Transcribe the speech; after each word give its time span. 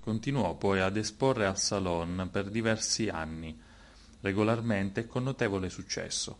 Continuò 0.00 0.56
poi 0.56 0.80
ad 0.80 0.96
esporre 0.96 1.44
al 1.44 1.58
Salon 1.58 2.30
per 2.32 2.48
diversi 2.48 3.10
anni, 3.10 3.54
regolarmente 4.22 5.00
e 5.00 5.06
con 5.06 5.22
notevole 5.22 5.68
successo. 5.68 6.38